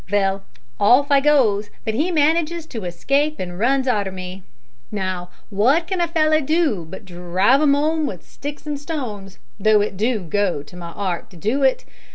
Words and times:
Vell, 0.07 0.43
off 0.79 1.11
I 1.11 1.19
goes, 1.19 1.69
but 1.85 1.93
he 1.93 2.09
manages 2.09 2.65
to 2.65 2.85
escape, 2.85 3.39
an' 3.39 3.59
runs 3.59 3.87
arter 3.87 4.11
me. 4.11 4.41
Now, 4.91 5.29
wot 5.51 5.85
can 5.85 6.01
a 6.01 6.07
feller 6.07 6.41
do 6.41 6.87
but 6.89 7.05
drive 7.05 7.61
'im 7.61 7.75
'ome 7.75 8.07
with 8.07 8.27
sticks 8.27 8.65
an' 8.65 8.77
stones, 8.77 9.37
though 9.59 9.81
it 9.81 9.97
do 9.97 10.21
go 10.21 10.63
to 10.63 10.75
my 10.75 10.89
'eart 10.93 11.29
to 11.29 11.37
do 11.37 11.61
it? 11.61 11.85